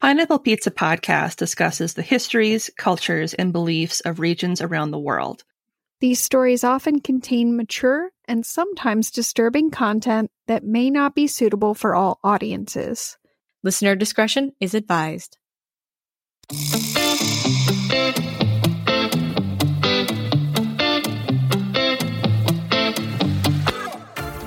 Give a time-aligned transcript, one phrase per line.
[0.00, 5.44] Pineapple Pizza Podcast discusses the histories, cultures, and beliefs of regions around the world.
[6.00, 11.94] These stories often contain mature and sometimes disturbing content that may not be suitable for
[11.94, 13.16] all audiences.
[13.62, 15.38] Listener discretion is advised.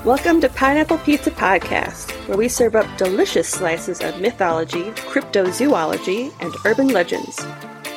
[0.08, 6.56] Welcome to Pineapple Pizza Podcast, where we serve up delicious slices of mythology, cryptozoology, and
[6.64, 7.46] urban legends.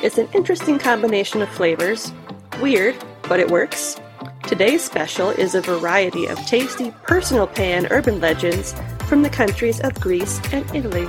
[0.03, 2.13] It's an interesting combination of flavors.
[2.61, 2.97] Weird,
[3.29, 4.01] but it works.
[4.43, 8.75] Today's special is a variety of tasty personal pan urban legends
[9.07, 11.09] from the countries of Greece and Italy.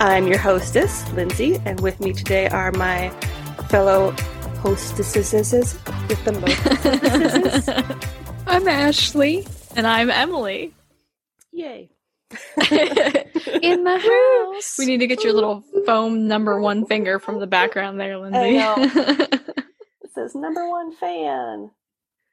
[0.00, 3.10] I'm your hostess, Lindsay, and with me today are my
[3.68, 4.12] fellow
[4.62, 5.78] hostesses
[6.08, 8.06] with the most.
[8.46, 9.44] I'm Ashley.
[9.78, 10.74] And I'm Emily.
[11.52, 11.88] Yay.
[12.72, 14.74] In the house.
[14.76, 18.58] We need to get your little foam number one finger from the background there, Lindsay.
[20.02, 21.70] It says number one fan.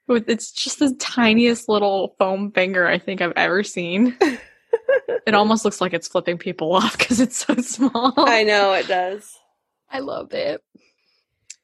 [0.09, 4.17] It's just the tiniest little foam finger I think I've ever seen.
[5.27, 8.13] it almost looks like it's flipping people off because it's so small.
[8.17, 9.37] I know it does.
[9.91, 10.63] I love it.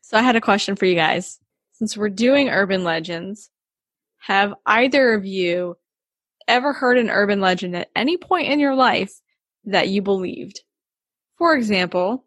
[0.01, 1.39] So I had a question for you guys.
[1.71, 3.49] Since we're doing urban legends,
[4.21, 5.77] have either of you
[6.47, 9.13] ever heard an urban legend at any point in your life
[9.65, 10.61] that you believed?
[11.37, 12.25] For example,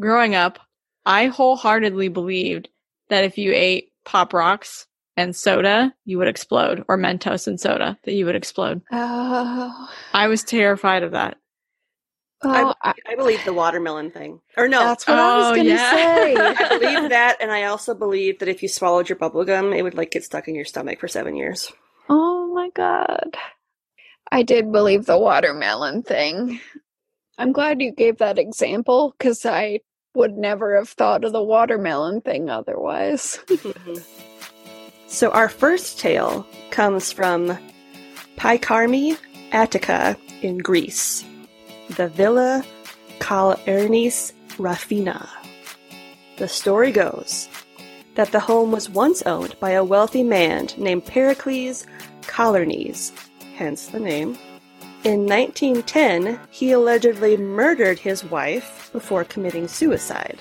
[0.00, 0.58] growing up,
[1.04, 2.68] I wholeheartedly believed
[3.08, 7.98] that if you ate Pop Rocks and soda, you would explode, or Mentos and soda,
[8.04, 8.82] that you would explode.
[8.90, 11.36] Oh, I was terrified of that.
[12.44, 14.40] Oh, I, I, I believe the watermelon thing.
[14.56, 15.90] Or no, that's what I was Oh, going to yeah.
[15.90, 16.34] say.
[16.36, 19.82] I believe that, and I also believe that if you swallowed your bubble gum, it
[19.82, 21.72] would like get stuck in your stomach for seven years.
[22.08, 23.36] Oh my god.
[24.30, 26.60] I did believe the watermelon thing.
[27.38, 29.80] I'm glad you gave that example because I
[30.14, 33.38] would never have thought of the watermelon thing otherwise.
[33.48, 33.96] Mm-hmm.
[35.08, 37.56] so our first tale comes from
[38.36, 39.16] Pikermi,
[39.52, 41.24] Attica in Greece,
[41.90, 42.64] the Villa
[43.18, 45.28] Kalernis Rafina.
[46.36, 47.48] The story goes
[48.14, 51.86] that the home was once owned by a wealthy man named Pericles
[52.22, 53.12] Kalernes,
[53.56, 54.38] hence the name.
[55.04, 60.38] In 1910, he allegedly murdered his wife before committing suicide.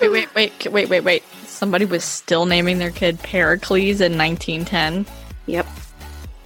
[0.00, 1.22] Wait, wait, wait, wait, wait, wait.
[1.46, 5.06] Somebody was still naming their kid Pericles in 1910.
[5.46, 5.66] Yep.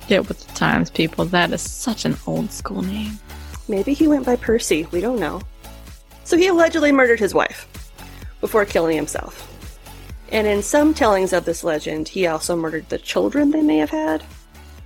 [0.08, 1.26] Get with the times, people.
[1.26, 3.18] That is such an old school name.
[3.72, 5.40] Maybe he went by Percy, we don't know.
[6.24, 7.66] So he allegedly murdered his wife
[8.42, 9.48] before killing himself.
[10.30, 13.88] And in some tellings of this legend, he also murdered the children they may have
[13.88, 14.24] had.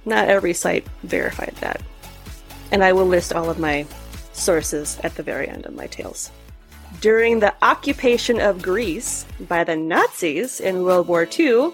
[0.05, 1.83] Not every site verified that.
[2.71, 3.87] And I will list all of my
[4.33, 6.31] sources at the very end of my tales.
[7.01, 11.73] During the occupation of Greece by the Nazis in World War II,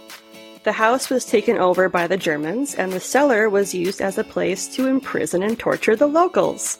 [0.64, 4.24] the house was taken over by the Germans, and the cellar was used as a
[4.24, 6.78] place to imprison and torture the locals.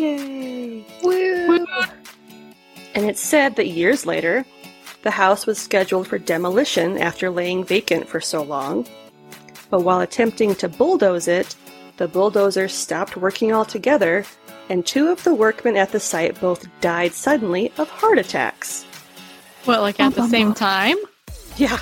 [0.00, 0.86] Yay!
[1.02, 1.66] Woo!
[2.94, 4.46] And it's said that years later,
[5.02, 8.86] the house was scheduled for demolition after laying vacant for so long.
[9.68, 11.54] But while attempting to bulldoze it,
[11.98, 14.24] the bulldozer stopped working altogether,
[14.70, 18.84] and two of the workmen at the site both died suddenly of heart attacks.
[19.66, 20.96] What, like at the same time?
[21.58, 21.78] Yeah.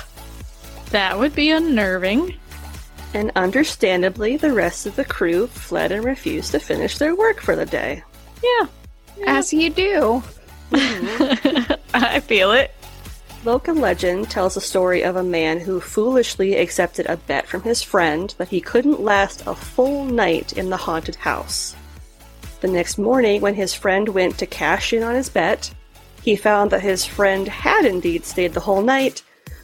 [0.91, 2.35] That would be unnerving.
[3.13, 7.55] And understandably, the rest of the crew fled and refused to finish their work for
[7.55, 8.03] the day.
[8.43, 8.67] Yeah.
[9.25, 10.23] As you do.
[10.71, 11.73] Mm-hmm.
[11.93, 12.71] I feel it.
[13.45, 17.81] Local legend tells the story of a man who foolishly accepted a bet from his
[17.81, 21.75] friend that he couldn't last a full night in the haunted house.
[22.59, 25.73] The next morning, when his friend went to cash in on his bet,
[26.21, 29.23] he found that his friend had indeed stayed the whole night,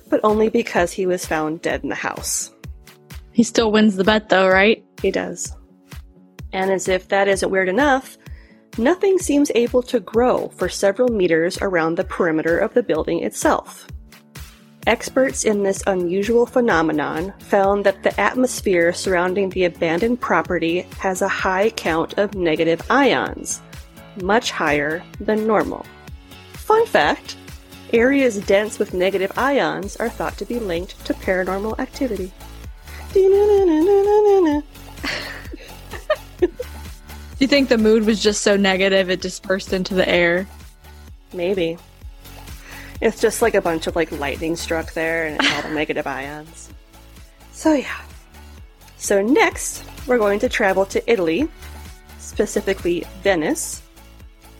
[0.09, 2.51] but only because he was found dead in the house.
[3.33, 4.81] He still wins the bet, though, right?
[5.01, 5.53] He does.
[6.53, 8.17] And as if that isn't weird enough,
[8.77, 13.87] nothing seems able to grow for several meters around the perimeter of the building itself.
[14.87, 21.27] Experts in this unusual phenomenon found that the atmosphere surrounding the abandoned property has a
[21.27, 23.61] high count of negative ions,
[24.21, 25.85] much higher than normal.
[26.53, 27.35] Fun fact
[27.93, 32.33] Areas dense with negative ions are thought to be linked to paranormal activity.
[37.37, 40.47] Do you think the mood was just so negative it dispersed into the air?
[41.33, 41.77] Maybe.
[43.01, 46.07] It's just like a bunch of like lightning struck there and it's all the negative
[46.07, 46.69] ions.
[47.51, 48.01] So yeah.
[48.95, 51.49] So next, we're going to travel to Italy,
[52.19, 53.81] specifically Venice,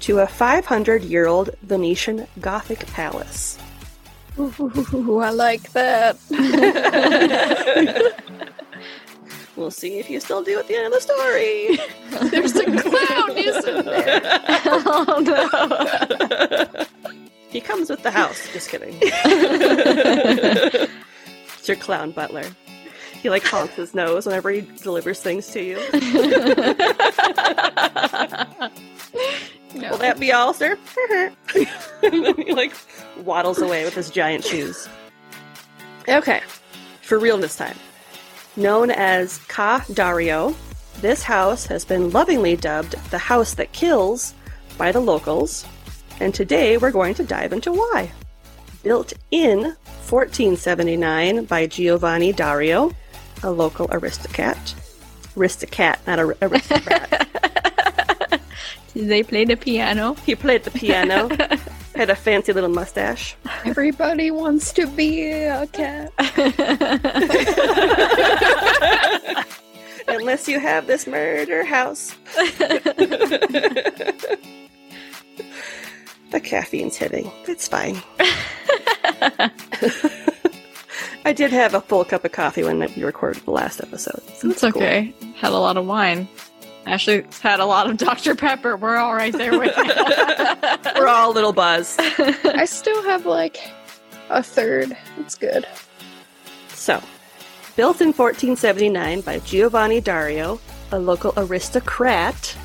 [0.02, 3.58] to a 500 year old Venetian Gothic palace.
[4.38, 6.18] Ooh, I like that.
[9.56, 11.80] We'll see if you still do at the end of the story.
[12.30, 14.22] There's a clown, isn't there?
[14.86, 16.86] oh no.
[17.50, 18.52] he comes with the house.
[18.52, 18.98] Just kidding.
[19.02, 20.90] it's
[21.68, 22.44] your clown butler.
[23.22, 25.78] He like honks his nose whenever he delivers things to you.
[29.76, 29.90] No.
[29.92, 30.78] Will that be all, sir?
[32.04, 32.74] and then he like
[33.24, 34.88] waddles away with his giant shoes.
[36.08, 36.42] Okay,
[37.02, 37.76] for real this time.
[38.58, 40.56] Known as Ca Dario,
[41.02, 44.34] this house has been lovingly dubbed the house that kills
[44.78, 45.66] by the locals,
[46.22, 48.14] and today we're going to dive into why.
[48.82, 49.76] Built in
[50.08, 52.94] 1479 by Giovanni Dario,
[53.44, 54.74] a local aristocrat.
[55.36, 57.28] Aristocat, not a aristocrat.
[58.94, 60.14] Did they play the piano?
[60.26, 61.28] he played the piano,
[61.96, 63.36] had a fancy little mustache.
[63.66, 66.14] Everybody wants to be a cat.
[70.56, 72.16] You have this murder house.
[76.32, 77.30] the caffeine's hitting.
[77.46, 78.02] It's fine.
[81.26, 84.22] I did have a full cup of coffee when we recorded the last episode.
[84.36, 85.14] So It's okay.
[85.36, 86.30] Had a lot of wine.
[86.86, 88.36] Ashley's had a lot of Dr.
[88.36, 88.78] Pepper.
[88.78, 89.84] We're all right there with you.
[90.96, 92.00] We're all a little buzzed.
[92.00, 93.58] I still have like
[94.30, 94.96] a third.
[95.18, 95.68] It's good.
[96.70, 97.04] So,
[97.76, 100.60] built in 1479 by Giovanni Dario,
[100.92, 102.56] a local aristocrat,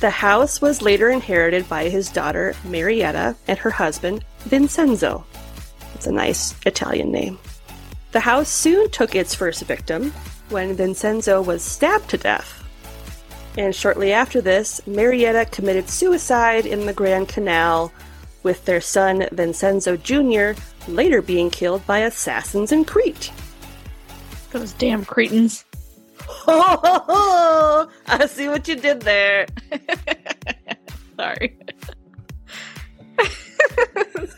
[0.00, 5.24] the house was later inherited by his daughter Marietta and her husband Vincenzo.
[5.94, 7.38] It's a nice Italian name.
[8.12, 10.12] The house soon took its first victim
[10.50, 12.62] when Vincenzo was stabbed to death.
[13.56, 17.92] And shortly after this, Marietta committed suicide in the Grand Canal,
[18.42, 20.52] with their son Vincenzo Jr.
[20.86, 23.32] later being killed by assassins in Crete.
[24.54, 25.64] Those damn cretins.
[26.46, 29.46] Oh, I see what you did there.
[31.16, 31.58] Sorry.
[33.18, 34.30] It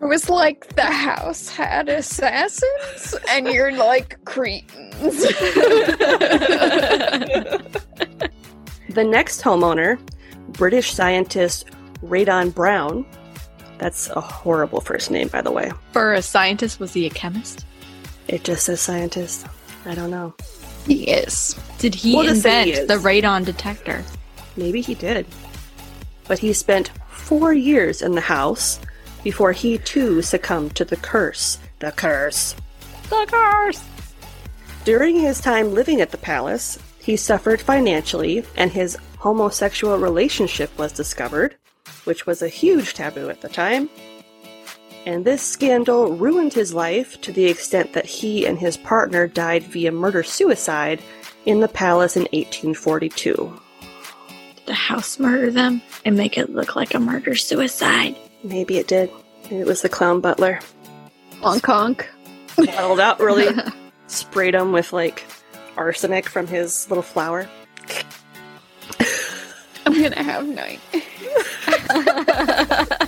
[0.00, 5.26] was like the house had assassins, and you're like cretins.
[8.88, 10.00] The next homeowner,
[10.48, 11.66] British scientist
[12.02, 13.06] Radon Brown,
[13.78, 15.70] that's a horrible first name, by the way.
[15.92, 17.66] For a scientist, was he a chemist?
[18.30, 19.44] It just says scientist.
[19.84, 20.34] I don't know.
[20.86, 21.58] yes.
[21.78, 24.04] Did he We'll invent he the radon detector?
[24.56, 25.26] Maybe he did.
[26.28, 28.78] But he spent four years in the house
[29.24, 31.58] before he too succumbed to the curse.
[31.80, 32.54] The curse.
[33.08, 33.82] The curse!
[34.84, 40.92] During his time living at the palace, he suffered financially and his homosexual relationship was
[40.92, 41.56] discovered,
[42.04, 43.90] which was a huge taboo at the time.
[45.06, 49.64] And this scandal ruined his life to the extent that he and his partner died
[49.64, 51.02] via murder suicide
[51.46, 53.60] in the palace in 1842.
[54.56, 58.14] Did the house murder them and make it look like a murder suicide?
[58.44, 59.10] Maybe it did.
[59.44, 60.60] Maybe it was the clown butler.
[61.40, 62.08] Honk honk.
[62.58, 63.54] Waddled out really,
[64.06, 65.24] sprayed him with like
[65.76, 67.48] arsenic from his little flower.
[69.86, 70.80] I'm gonna have night.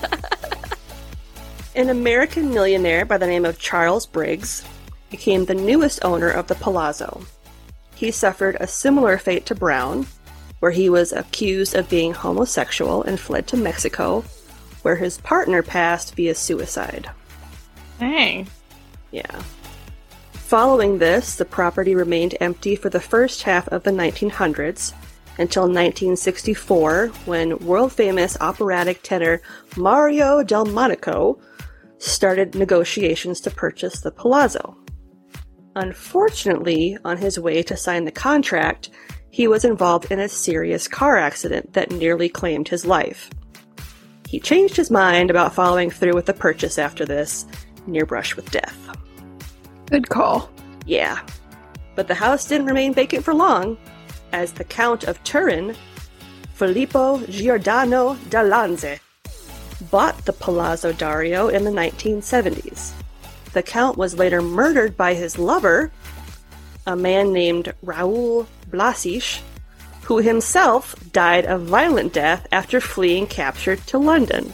[1.75, 4.63] An American millionaire by the name of Charles Briggs
[5.11, 7.23] became the newest owner of the Palazzo.
[7.95, 10.07] He suffered a similar fate to Brown,
[10.61, 14.23] where he was accused of being homosexual and fled to Mexico,
[14.83, 17.09] where his partner passed via suicide.
[17.99, 18.49] Dang.
[19.11, 19.43] Yeah.
[20.33, 24.93] Following this, the property remained empty for the first half of the 1900s
[25.39, 29.41] until 1964 when world famous operatic tenor
[29.79, 31.39] Mario Del Monaco
[32.03, 34.77] started negotiations to purchase the palazzo.
[35.77, 38.91] Unfortunately, on his way to sign the contract,
[39.31, 43.31] he was involved in a serious car accident that nearly claimed his life.
[44.29, 47.47] He changed his mind about following through with the purchase after this,
[47.87, 48.77] near brush with death.
[49.87, 50.51] Good call.
[50.85, 51.25] Yeah.
[51.95, 53.79] But the house didn't remain vacant for long,
[54.33, 55.77] as the Count of Turin,
[56.55, 58.99] Filippo Giordano delle Lanze,
[59.93, 62.93] bought the Palazzo Dario in the 1970s.
[63.53, 65.93] The Count was later murdered by his lover,
[66.87, 69.43] a man named Raoul Blasich,
[70.05, 74.53] who himself died a violent death after fleeing capture to London.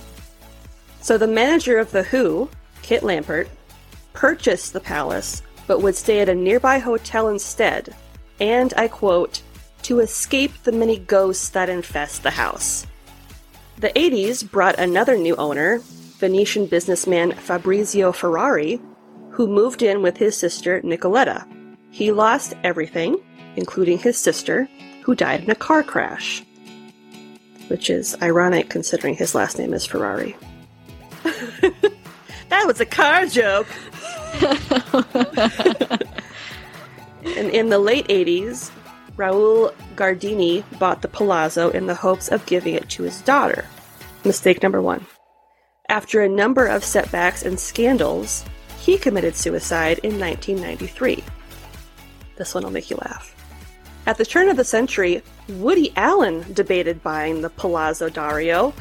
[1.00, 2.50] So the manager of The Who,
[2.82, 3.48] Kit Lambert,
[4.12, 7.94] purchased the palace but would stay at a nearby hotel instead,
[8.40, 9.42] and I quote,
[9.82, 12.86] to escape the many ghosts that infest the house.
[13.80, 15.78] The 80s brought another new owner,
[16.18, 18.80] Venetian businessman Fabrizio Ferrari,
[19.30, 21.46] who moved in with his sister Nicoletta.
[21.92, 23.18] He lost everything,
[23.54, 24.68] including his sister,
[25.04, 26.42] who died in a car crash.
[27.68, 30.36] Which is ironic considering his last name is Ferrari.
[31.22, 33.68] that was a car joke!
[37.24, 38.72] and in the late 80s,
[39.16, 43.64] Raul Gardini bought the palazzo in the hopes of giving it to his daughter.
[44.24, 45.04] Mistake number one.
[45.88, 48.44] After a number of setbacks and scandals,
[48.78, 51.24] he committed suicide in 1993.
[52.36, 53.34] This one will make you laugh.
[54.06, 58.72] At the turn of the century, Woody Allen debated buying the Palazzo Dario,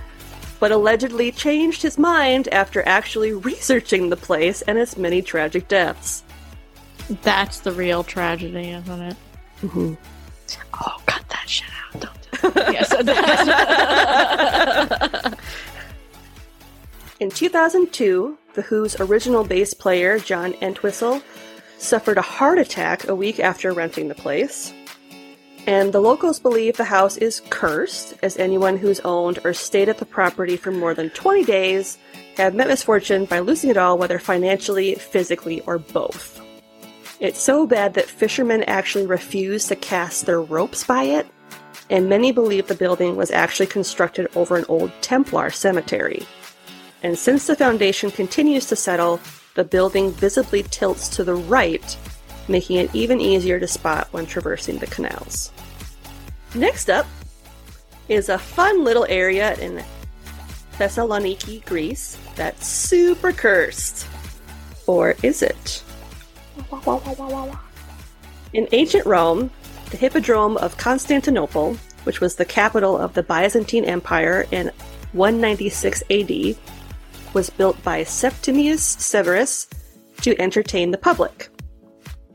[0.59, 6.23] but allegedly changed his mind after actually researching the place and its many tragic deaths.
[7.23, 9.17] That's the real tragedy, isn't it?
[9.61, 9.93] Mm-hmm.
[10.73, 11.01] Oh,
[11.47, 12.11] cut that out.
[12.13, 12.29] Don't do
[12.61, 12.67] it.
[12.73, 13.07] yes, that.
[17.19, 21.21] In 2002, The Who's original bass player, John Entwistle,
[21.79, 24.73] suffered a heart attack a week after renting the place.
[25.65, 29.97] And the locals believe the house is cursed, as anyone who's owned or stayed at
[29.97, 31.97] the property for more than 20 days
[32.37, 36.39] have met misfortune by losing it all, whether financially, physically, or both.
[37.19, 41.27] It's so bad that fishermen actually refuse to cast their ropes by it,
[41.89, 46.25] and many believe the building was actually constructed over an old Templar cemetery.
[47.03, 49.19] And since the foundation continues to settle,
[49.55, 51.97] the building visibly tilts to the right,
[52.47, 55.51] making it even easier to spot when traversing the canals.
[56.55, 57.05] Next up
[58.09, 59.83] is a fun little area in
[60.73, 64.07] Thessaloniki, Greece that's super cursed.
[64.85, 65.83] Or is it?
[68.53, 69.51] In ancient Rome,
[69.89, 74.71] the Hippodrome of Constantinople, which was the capital of the Byzantine Empire in
[75.13, 76.55] 196 AD,
[77.33, 79.67] was built by Septimius Severus
[80.21, 81.49] to entertain the public.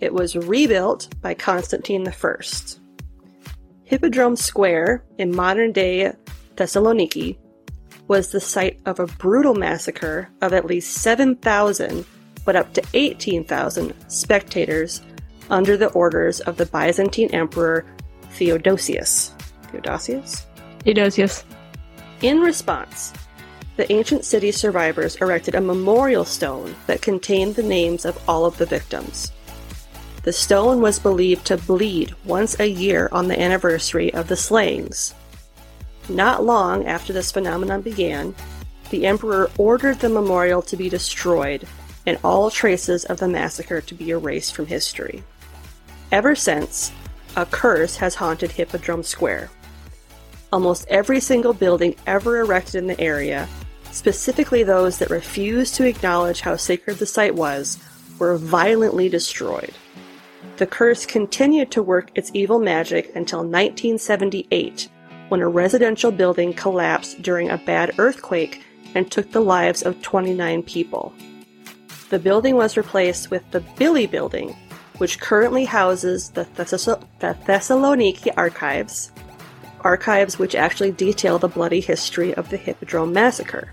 [0.00, 2.34] It was rebuilt by Constantine I.
[3.84, 6.12] Hippodrome Square in modern day
[6.56, 7.36] Thessaloniki
[8.08, 12.04] was the site of a brutal massacre of at least 7,000
[12.44, 15.00] but up to 18,000 spectators
[15.52, 17.84] under the orders of the Byzantine Emperor
[18.32, 19.34] Theodosius.
[19.70, 20.46] Theodosius?
[20.80, 21.44] Theodosius.
[22.22, 23.12] In response,
[23.76, 28.56] the ancient city survivors erected a memorial stone that contained the names of all of
[28.56, 29.30] the victims.
[30.22, 35.14] The stone was believed to bleed once a year on the anniversary of the slayings.
[36.08, 38.34] Not long after this phenomenon began,
[38.90, 41.66] the emperor ordered the memorial to be destroyed
[42.06, 45.22] and all traces of the massacre to be erased from history.
[46.12, 46.92] Ever since,
[47.36, 49.48] a curse has haunted Hippodrome Square.
[50.52, 53.48] Almost every single building ever erected in the area,
[53.92, 57.78] specifically those that refused to acknowledge how sacred the site was,
[58.18, 59.72] were violently destroyed.
[60.58, 64.90] The curse continued to work its evil magic until 1978,
[65.30, 68.62] when a residential building collapsed during a bad earthquake
[68.94, 71.14] and took the lives of 29 people.
[72.10, 74.54] The building was replaced with the Billy Building,
[74.98, 79.12] which currently houses the, Thessal- the Thessaloniki Archives,
[79.80, 83.72] archives which actually detail the bloody history of the Hippodrome Massacre.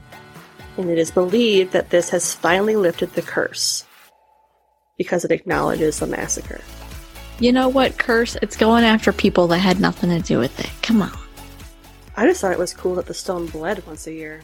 [0.77, 3.85] And it is believed that this has finally lifted the curse
[4.97, 6.61] because it acknowledges the massacre.
[7.39, 8.35] You know what, Curse?
[8.41, 10.69] It's going after people that had nothing to do with it.
[10.81, 11.17] Come on.
[12.17, 14.41] I just thought it was cool that the stone bled once a year.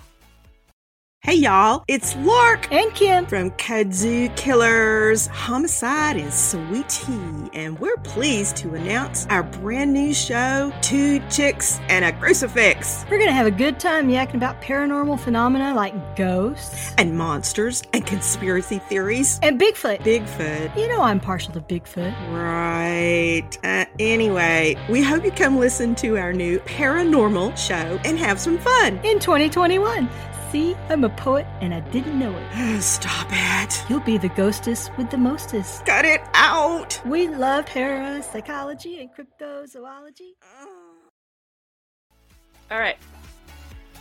[1.25, 5.25] Hey y'all, it's Lark and Kim from Kudzu Killers.
[5.25, 11.79] Homicide and sweet tea, and we're pleased to announce our brand new show, Two Chicks
[11.89, 13.08] and a Crucifix.
[13.10, 18.05] We're gonna have a good time yakking about paranormal phenomena like ghosts and monsters and
[18.05, 20.01] conspiracy theories and Bigfoot.
[20.01, 20.77] Bigfoot.
[20.77, 22.13] You know I'm partial to Bigfoot.
[22.32, 23.58] Right.
[23.63, 28.60] Uh, anyway, we hope you come listen to our new paranormal show and have some
[28.60, 30.08] fun in 2021.
[30.56, 32.82] See, I'm a poet and I didn't know it.
[32.82, 33.84] Stop it.
[33.90, 35.86] You'll be the ghostess with the mostest.
[35.86, 37.02] Cut it out.
[37.06, 40.32] We love parapsychology and cryptozoology.
[42.72, 42.96] All right.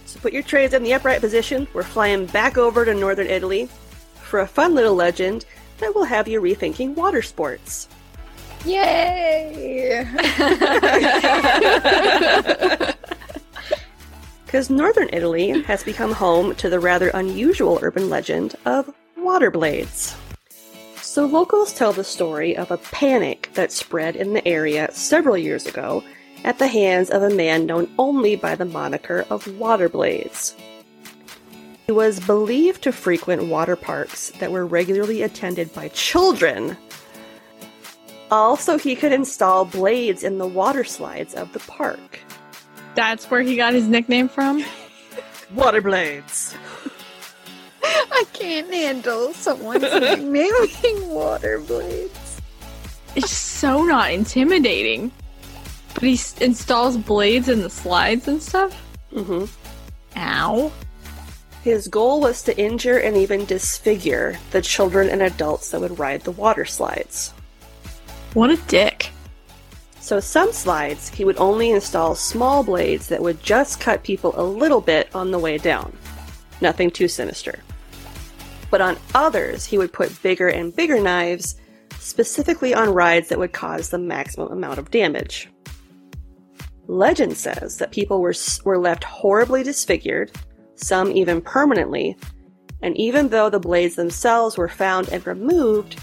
[0.06, 1.66] So put your trays in the upright position.
[1.74, 3.68] We're flying back over to northern Italy
[4.22, 5.46] for a fun little legend
[5.78, 7.88] that will have you rethinking water sports.
[8.64, 10.06] Yay!
[14.54, 20.14] Because northern Italy has become home to the rather unusual urban legend of water blades.
[21.02, 25.66] So locals tell the story of a panic that spread in the area several years
[25.66, 26.04] ago
[26.44, 30.54] at the hands of a man known only by the moniker of Waterblades.
[31.86, 36.76] He was believed to frequent water parks that were regularly attended by children.
[38.30, 42.20] Also, he could install blades in the water slides of the park.
[42.94, 44.64] That's where he got his nickname from?
[45.54, 46.54] Water blades.
[47.82, 52.40] I can't handle someone's naming water blades.
[53.14, 55.12] It's so not intimidating.
[55.92, 58.80] But he s- installs blades in the slides and stuff?
[59.12, 60.18] Mm hmm.
[60.18, 60.72] Ow.
[61.62, 66.22] His goal was to injure and even disfigure the children and adults that would ride
[66.22, 67.32] the water slides.
[68.34, 69.10] What a dick.
[70.04, 74.44] So, some slides, he would only install small blades that would just cut people a
[74.44, 75.96] little bit on the way down.
[76.60, 77.60] Nothing too sinister.
[78.70, 81.56] But on others, he would put bigger and bigger knives,
[81.98, 85.48] specifically on rides that would cause the maximum amount of damage.
[86.86, 88.34] Legend says that people were,
[88.66, 90.30] were left horribly disfigured,
[90.74, 92.14] some even permanently,
[92.82, 95.98] and even though the blades themselves were found and removed,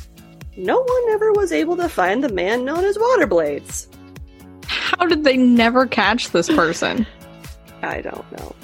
[0.57, 3.87] no one ever was able to find the man known as Waterblades.
[4.65, 7.05] How did they never catch this person?
[7.81, 8.55] I don't know.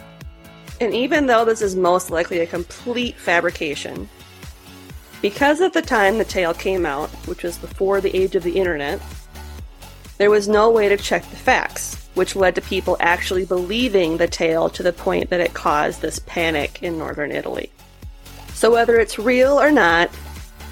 [0.80, 4.10] And even though this is most likely a complete fabrication,
[5.22, 8.58] because at the time the tale came out, which was before the age of the
[8.58, 9.02] internet,
[10.18, 14.28] there was no way to check the facts, which led to people actually believing the
[14.28, 17.72] tale to the point that it caused this panic in northern Italy.
[18.54, 20.10] So whether it's real or not,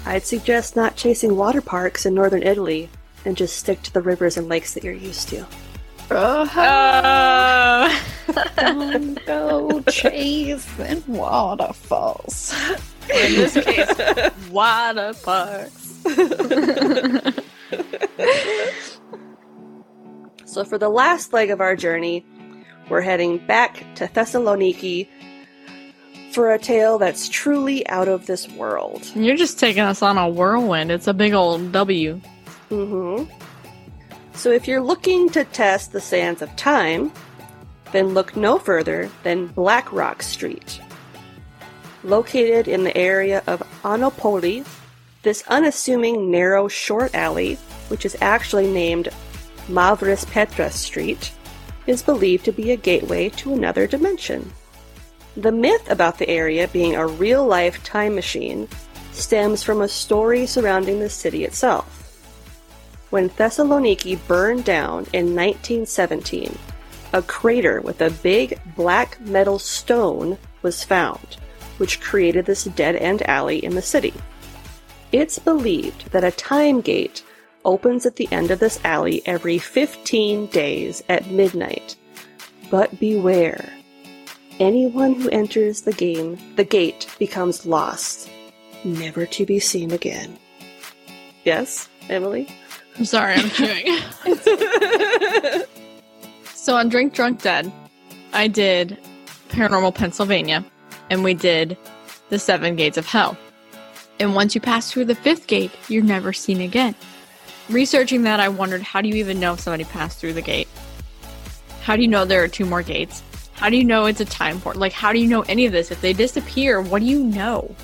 [0.06, 2.88] I'd suggest not chasing water parks in northern Italy
[3.24, 5.44] and just stick to the rivers and lakes that you're used to.
[6.10, 8.00] Oh, Uh,
[8.56, 12.54] Don't go chasing waterfalls.
[13.12, 15.94] in this case, water parks.
[20.44, 22.24] So, for the last leg of our journey,
[22.88, 25.08] we're heading back to Thessaloniki
[26.36, 29.10] for a tale that's truly out of this world.
[29.14, 30.92] You're just taking us on a whirlwind.
[30.92, 32.20] It's a big old W.
[32.68, 34.34] Mm hmm.
[34.34, 37.10] So, if you're looking to test the sands of time,
[37.92, 40.78] then look no further than Black Rock Street.
[42.04, 44.66] Located in the area of Anopoli,
[45.22, 47.54] this unassuming narrow short alley,
[47.88, 49.08] which is actually named
[49.68, 51.32] Mavris Petras Street,
[51.86, 54.52] is believed to be a gateway to another dimension.
[55.36, 58.68] The myth about the area being a real life time machine
[59.12, 61.96] stems from a story surrounding the city itself.
[63.10, 66.56] When Thessaloniki burned down in 1917,
[67.12, 71.36] a crater with a big black metal stone was found,
[71.76, 74.14] which created this dead end alley in the city.
[75.12, 77.22] It's believed that a time gate
[77.64, 81.96] opens at the end of this alley every 15 days at midnight.
[82.70, 83.72] But beware.
[84.58, 88.30] Anyone who enters the game, the gate becomes lost,
[88.84, 90.38] never to be seen again.
[91.44, 92.48] Yes, Emily?
[92.96, 93.98] I'm sorry, I'm chewing.
[96.54, 97.70] so on Drink Drunk Dead,
[98.32, 98.96] I did
[99.50, 100.64] Paranormal Pennsylvania,
[101.10, 101.76] and we did
[102.30, 103.36] the Seven Gates of Hell.
[104.18, 106.94] And once you pass through the fifth gate, you're never seen again.
[107.68, 110.68] Researching that, I wondered how do you even know if somebody passed through the gate?
[111.82, 113.22] How do you know there are two more gates?
[113.56, 114.76] How do you know it's a time port?
[114.76, 115.90] Like, how do you know any of this?
[115.90, 117.74] If they disappear, what do you know?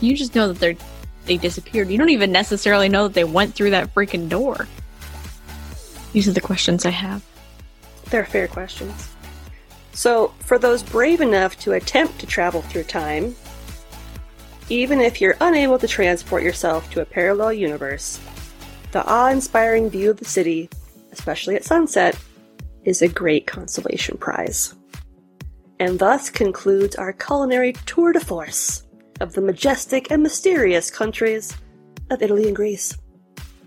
[0.00, 0.76] You just know that they're
[1.26, 1.90] they disappeared.
[1.90, 4.68] You don't even necessarily know that they went through that freaking door.
[6.12, 7.24] These are the questions I have.
[8.10, 9.12] They're fair questions.
[9.92, 13.34] So, for those brave enough to attempt to travel through time,
[14.68, 18.20] even if you're unable to transport yourself to a parallel universe,
[18.92, 20.68] the awe inspiring view of the city,
[21.10, 22.16] especially at sunset,
[22.84, 24.75] is a great consolation prize.
[25.78, 28.84] And thus concludes our culinary tour de force
[29.20, 31.54] of the majestic and mysterious countries
[32.10, 32.96] of Italy and Greece.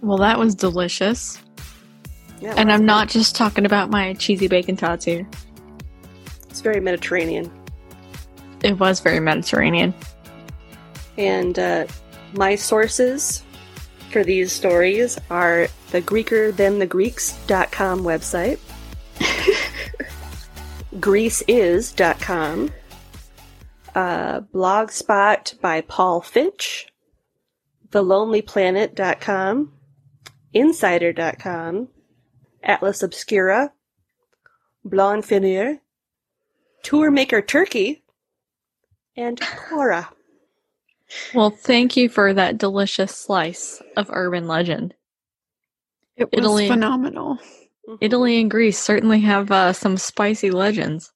[0.02, 1.40] Well, that was delicious.
[2.40, 5.28] Yeah, And I'm not just talking about my cheesy bacon tots here.
[6.50, 7.52] It's very Mediterranean.
[8.64, 9.94] It was very Mediterranean.
[11.18, 11.86] And uh,
[12.34, 13.44] my sources
[14.10, 18.60] for these stories are the Greeker Than the Greeks.com website,
[21.00, 22.72] GreeceIs.com,
[23.96, 26.88] uh, Blogspot by Paul Finch,
[27.90, 29.74] TheLonelyPlanet.com,
[30.54, 31.88] Insider.com,
[32.64, 33.72] Atlas Obscura,
[34.84, 35.80] Blonde Finir,
[36.84, 38.04] Tourmaker Turkey,
[39.16, 40.10] and Quora.
[41.34, 44.94] Well, thank you for that delicious slice of urban legend.
[46.16, 46.68] It was Italy.
[46.68, 47.40] phenomenal.
[48.02, 51.12] Italy and Greece certainly have uh, some spicy legends.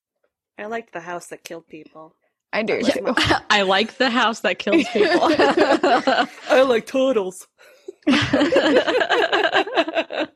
[0.57, 2.15] I liked the house that killed people.
[2.51, 3.13] I do like too.
[3.49, 5.21] I like the house that kills people.
[6.49, 7.47] I like turtles.
[8.07, 10.27] A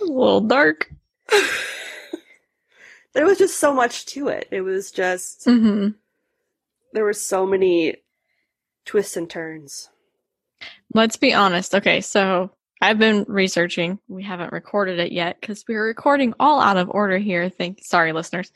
[0.00, 0.90] little dark.
[3.12, 4.48] there was just so much to it.
[4.50, 5.88] It was just hmm
[6.92, 7.96] there were so many
[8.86, 9.90] twists and turns.
[10.94, 11.74] Let's be honest.
[11.74, 12.50] Okay, so
[12.86, 13.98] I've been researching.
[14.06, 17.50] We haven't recorded it yet because we are recording all out of order here.
[17.50, 18.52] Thank sorry, listeners.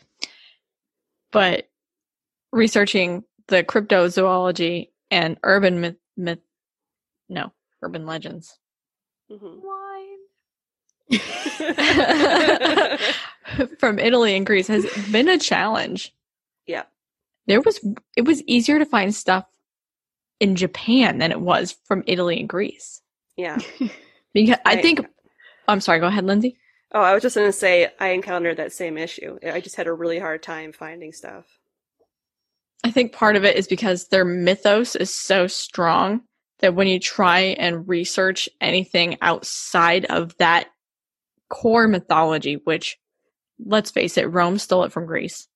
[1.32, 1.68] But
[2.52, 6.38] researching the cryptozoology and urban myth, myth
[7.28, 8.56] no, urban legends.
[9.30, 9.60] Mhm.
[13.80, 16.14] From Italy and Greece has been a challenge.
[16.68, 16.84] Yeah.
[17.48, 17.80] There was
[18.16, 19.44] it was easier to find stuff
[20.38, 23.02] in Japan than it was from Italy and Greece.
[23.36, 23.58] yeah.
[24.34, 25.06] Because I I- think
[25.68, 26.56] I'm sorry, go ahead, Lindsay.
[26.92, 29.38] Oh, I was just gonna say I encountered that same issue.
[29.44, 31.46] I just had a really hard time finding stuff.
[32.82, 36.22] I think part of it is because their mythos is so strong
[36.60, 40.68] that when you try and research anything outside of that
[41.48, 42.98] core mythology, which
[43.64, 45.46] let's face it, Rome stole it from Greece.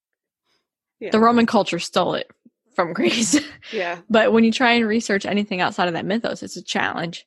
[1.00, 1.10] Yeah.
[1.10, 2.30] The Roman culture stole it
[2.76, 3.40] from Greece.
[3.72, 4.00] Yeah.
[4.10, 7.26] but when you try and research anything outside of that mythos, it's a challenge.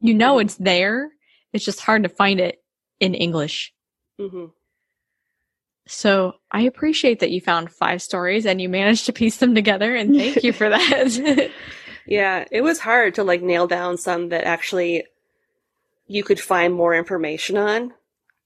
[0.00, 0.42] You know Mhm.
[0.42, 1.10] it's there.
[1.52, 2.62] It's just hard to find it
[3.00, 3.72] in English.
[4.18, 4.46] hmm
[5.86, 9.94] So I appreciate that you found five stories and you managed to piece them together
[9.96, 11.50] and thank you for that.
[12.06, 15.04] Yeah, it was hard to like nail down some that actually
[16.08, 17.92] you could find more information on.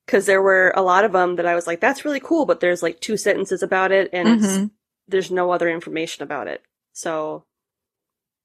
[0.07, 2.61] Cause there were a lot of them that I was like, that's really cool, but
[2.61, 4.71] there's like two sentences about it and it's, Mhm.
[5.09, 6.63] there's no other information about it.
[6.93, 7.45] So,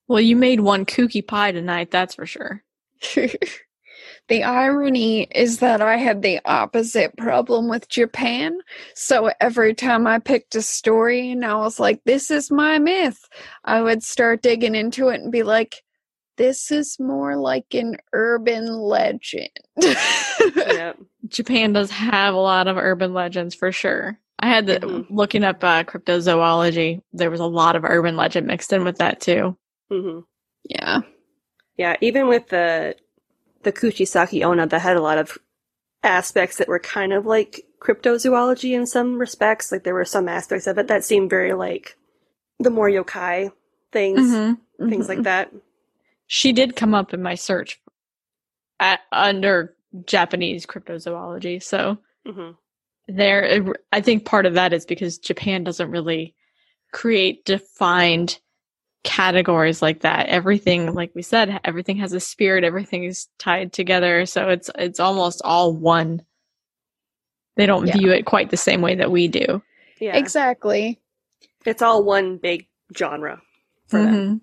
[0.07, 2.63] Well, you made one kooky pie tonight, that's for sure.
[4.27, 8.59] the irony is that I had the opposite problem with Japan.
[8.95, 13.19] So every time I picked a story and I was like, this is my myth,
[13.63, 15.83] I would start digging into it and be like,
[16.37, 19.49] this is more like an urban legend.
[19.77, 20.93] yeah.
[21.27, 24.17] Japan does have a lot of urban legends for sure.
[24.39, 25.05] I had the Mhm.
[25.09, 27.01] looking up uh, cryptozoology.
[27.11, 29.57] There was a lot of urban legend mixed in with that too.
[29.91, 30.19] hmm
[30.63, 31.01] yeah.
[31.79, 32.97] Yeah, even with the
[33.63, 35.37] the Kuchisake Onna, that had a lot of
[36.03, 39.71] aspects that were kind of like cryptozoology in some respects.
[39.71, 41.97] Like there were some aspects of it that seemed very like
[42.59, 43.53] the more yokai
[43.93, 44.57] things, Mhm.
[44.89, 45.53] things like that.
[46.27, 47.79] She did come up in my search
[48.81, 49.73] at, under
[50.05, 51.63] Japanese cryptozoology.
[51.63, 52.51] So hmm
[53.07, 56.35] there, I think part of that is because Japan doesn't really
[56.91, 58.39] create defined
[59.03, 60.27] categories like that.
[60.27, 62.63] Everything, like we said, everything has a spirit.
[62.63, 64.25] Everything is tied together.
[64.25, 66.21] So it's it's almost all one.
[67.55, 67.97] They don't Yeah.
[67.97, 69.61] view it quite the same way that we do.
[69.99, 70.99] Yeah, Exactly.
[71.65, 73.41] it's all one big genre
[73.87, 74.15] for them.
[74.15, 74.41] Mhm.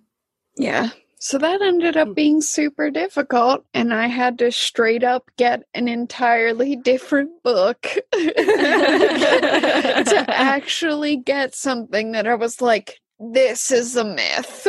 [0.56, 0.90] Yeah.
[1.18, 5.88] So that ended up being super difficult, and I had to straight up get an
[5.88, 8.12] entirely different book to
[10.28, 14.66] actually get something that I was like, this is a myth.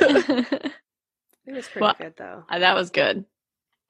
[1.46, 2.44] It was pretty Well, good though.
[2.48, 3.24] Uh, that was good.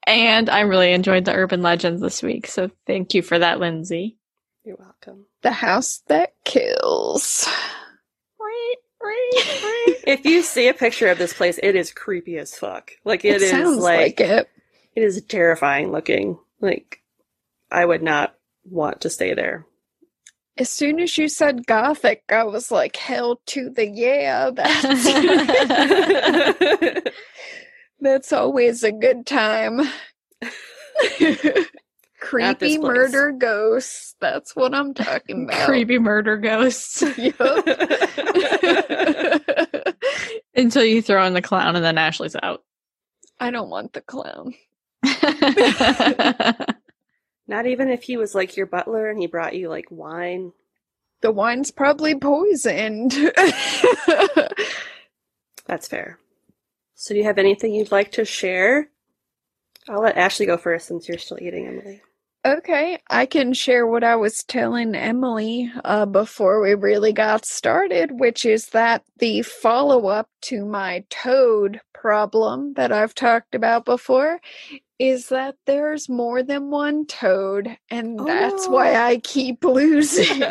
[0.07, 2.47] And I really enjoyed the urban legends this week.
[2.47, 4.17] So thank you for that, Lindsay.
[4.63, 5.25] You're welcome.
[5.43, 7.47] the house that kills.
[10.03, 12.91] If you see a picture of this place, it is creepy as fuck.
[13.05, 14.49] Like It, it is sounds like, like it.
[14.95, 16.37] it is terrifying looking.
[16.59, 17.01] Like
[17.71, 18.35] I would not
[18.65, 19.65] want to stay there.
[20.57, 24.51] As soon as you said gothic, I was like, hell to the yeah.
[24.51, 24.83] That's,
[27.99, 29.81] that's always a good time.
[32.19, 34.15] Creepy murder ghosts.
[34.19, 35.65] That's what I'm talking about.
[35.65, 37.01] Creepy murder ghosts.
[40.53, 42.63] Until you throw in the clown and then Ashley's out.
[43.39, 44.53] I don't want the clown.
[47.51, 50.53] Not even if he was like your butler and he brought you like wine.
[51.19, 53.11] The wine's probably poisoned.
[55.65, 56.17] That's fair.
[56.95, 58.87] So do you have anything you'd like to share?
[59.89, 62.01] I'll let Ashley go first since you're still eating, Emily.
[62.45, 68.17] Okay, I can share what I was telling Emily uh, before we really got started,
[68.17, 74.39] which is that the follow up to my toad problem that I've talked about before
[75.01, 79.05] is that there's more than one toad, and Oh, that's why oh.
[79.05, 80.43] I keep losing.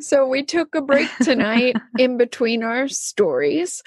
[0.00, 3.82] so we took a break tonight in between our stories,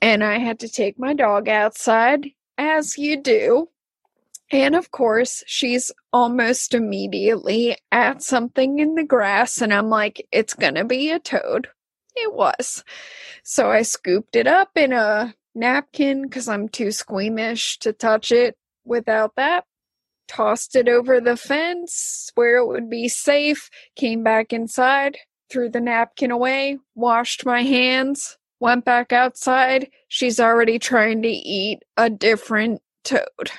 [0.00, 3.68] and I had to take my dog outside, as you do.
[4.50, 10.54] And of course, she's almost immediately at something in the grass, and I'm like, it's
[10.54, 11.68] gonna be a toad.
[12.14, 12.82] It was.
[13.42, 18.56] So I scooped it up in a napkin because I'm too squeamish to touch it
[18.84, 19.64] without that.
[20.28, 25.18] Tossed it over the fence where it would be safe, came back inside,
[25.50, 29.88] threw the napkin away, washed my hands, went back outside.
[30.08, 33.50] She's already trying to eat a different toad.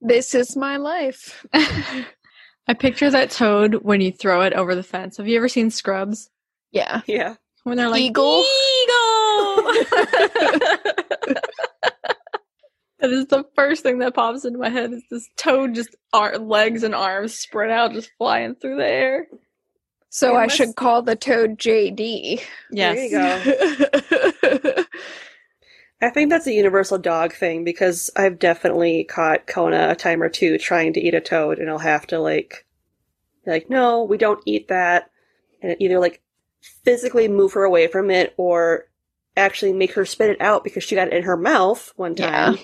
[0.00, 1.44] This is my life.
[1.52, 5.16] I picture that toad when you throw it over the fence.
[5.16, 6.30] Have you ever seen Scrubs?
[6.70, 7.02] Yeah.
[7.06, 7.34] yeah.
[7.64, 8.44] When they're like, Eagle.
[8.44, 9.19] Eagle!
[13.00, 16.38] that is the first thing that pops into my head is this toad just ar-
[16.38, 19.26] legs and arms spread out, just flying through the air.
[20.10, 22.42] So Yeah, I must- should call the toad JD.
[22.70, 23.10] Yes.
[23.10, 23.42] There
[24.52, 24.84] you go.
[26.02, 30.30] I think that's a universal dog thing because I've definitely caught Kona a time or
[30.30, 32.64] two trying to eat a toad, and I'll have to like,
[33.44, 35.10] be like, no, we don't eat that,
[35.62, 36.22] and either like
[36.84, 38.86] physically move her away from it or
[39.40, 42.58] actually make her spit it out because she got it in her mouth one time,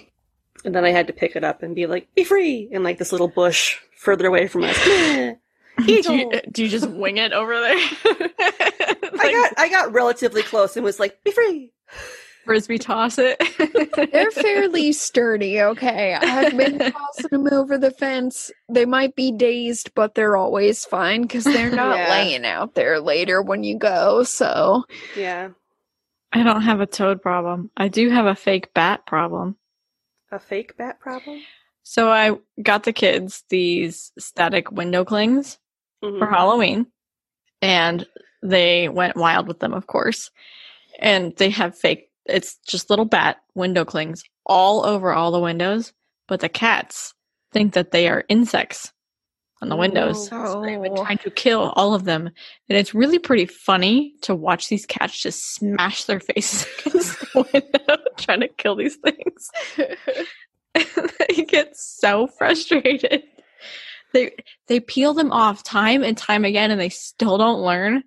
[0.65, 2.99] and then I had to pick it up and be like, be free, in like
[2.99, 4.77] this little bush further away from us.
[4.87, 5.35] Meh.
[5.85, 7.77] Do you, do you just wing it over there?
[8.41, 11.71] I got I got relatively close and was like, be free.
[12.47, 13.39] frisbee toss it.
[14.13, 16.15] They're fairly sturdy, okay.
[16.15, 18.51] I've been tossing them over the fence.
[18.71, 22.11] They might be dazed, but they're always fine because they're not Yeah.
[22.11, 24.23] laying out there later when you go.
[24.23, 24.85] So,
[25.15, 25.51] Yeah,
[26.37, 27.71] I don't have a toad problem.
[27.77, 29.57] I do have a fake bat problem.
[30.33, 31.41] a fake bat problem.
[31.85, 35.59] So I got the kids these static window clings
[36.03, 36.19] Mhm.
[36.19, 36.87] for Halloween,
[37.63, 38.05] and
[38.43, 40.31] they went wild with them, of course.
[40.99, 45.93] And they have fake, it's just little bat window clings all over all the windows,
[46.27, 47.15] but the cats
[47.53, 48.93] think that they are insects
[49.63, 50.29] on the windows.
[50.33, 50.53] Oh.
[50.55, 51.05] So they've been Oh.
[51.05, 52.27] trying to kill all of them.
[52.69, 57.49] And it's really pretty funny to watch these cats just smash their faces against the
[57.53, 59.51] window trying to kill these things.
[60.75, 63.23] they get so frustrated.
[64.13, 64.33] They
[64.69, 68.03] they peel them off time and time again and they still don't learn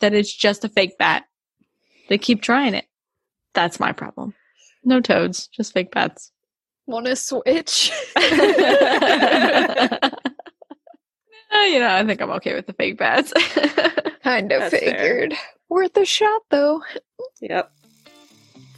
[0.00, 1.24] that it's just a fake bat.
[2.08, 2.86] They keep trying it.
[3.54, 4.34] That's my problem.
[4.84, 6.32] No toads, just fake bats.
[6.86, 7.92] want to switch?
[11.52, 13.32] Uh, you know, I think I'm okay with the fake bats.
[14.24, 14.80] kind of That's fair.
[14.80, 15.34] figured.
[15.68, 16.82] Worth a shot, though.
[17.40, 17.70] Yep.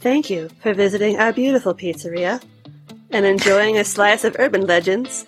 [0.01, 2.41] Thank you for visiting our beautiful pizzeria
[3.11, 5.25] and enjoying a slice of urban legends.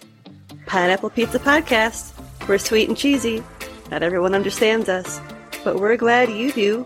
[0.66, 2.14] Pineapple Pizza Podcast.
[2.48, 3.44] We're sweet and cheesy.
[3.92, 5.20] Not everyone understands us,
[5.64, 6.86] but we're glad you do.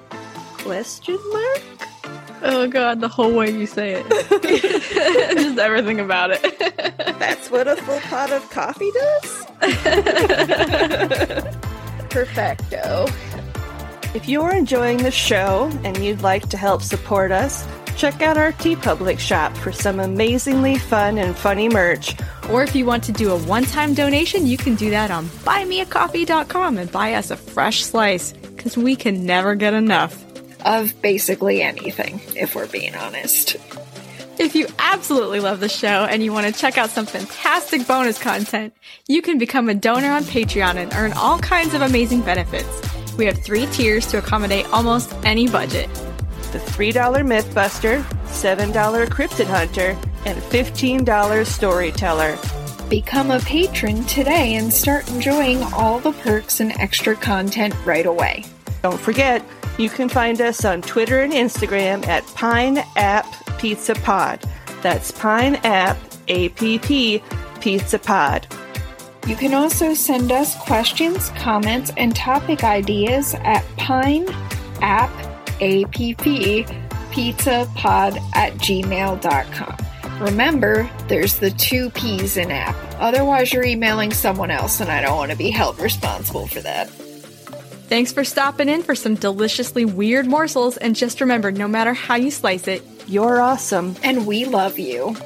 [0.59, 1.61] Question mark?
[2.41, 4.09] Oh god, the whole way you say it.
[5.37, 6.41] just everything about it.
[7.19, 9.45] That's what a full pot of coffee does?
[12.09, 13.05] Perfecto.
[14.13, 18.51] If you're enjoying the show and you'd like to help support us, check out our
[18.53, 22.15] TeePublic shop for some amazingly fun and funny merch.
[22.49, 25.25] Or if you want to do a one time donation, you can do that on
[25.45, 30.25] buymeacoffee.com and buy us a fresh slice because we can never get enough.
[30.65, 33.57] Of basically anything, if we're being honest.
[34.39, 38.17] If you absolutely love the show and you want to check out some fantastic bonus
[38.17, 38.73] content,
[39.07, 42.81] you can become a donor on Patreon and earn all kinds of amazing benefits.
[43.17, 45.93] We have three tiers to accommodate almost any budget.
[46.51, 52.37] The $3 Mythbuster, $7 Cryptid Hunter, and $15 Storyteller.
[52.89, 58.43] Become a patron today and start enjoying all the perks and extra content right away.
[58.81, 59.45] Don't forget,
[59.81, 63.25] you can find us on Twitter and Instagram at Pine App
[63.57, 64.39] Pizza Pod.
[64.81, 65.97] That's Pine App
[66.29, 67.23] APP
[67.59, 68.47] Pizza Pod.
[69.27, 74.27] You can also send us questions, comments, and topic ideas at pine
[74.81, 75.11] app
[75.61, 75.91] app
[77.11, 79.77] pizza pod at gmail.com.
[80.25, 82.75] Remember, there's the two P's in app.
[82.99, 86.89] Otherwise, you're emailing someone else, and I don't want to be held responsible for that.
[87.91, 92.15] Thanks for stopping in for some deliciously weird morsels, and just remember no matter how
[92.15, 93.97] you slice it, You're awesome.
[94.01, 95.17] And we love you.